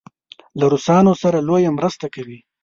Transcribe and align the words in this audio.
له 0.59 0.65
روسانو 0.73 1.13
سره 1.23 1.37
لویه 1.47 1.71
مرسته 1.77 2.05
کوي. 2.15 2.39